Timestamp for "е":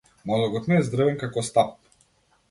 0.77-0.85